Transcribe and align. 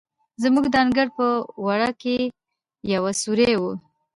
زموږ 0.41 0.65
د 0.69 0.75
انګړ 0.83 1.07
په 1.17 1.25
وره 1.65 1.89
کې 2.01 2.15
یو 2.93 3.03
سورى 3.21 3.51
و. 3.61 3.63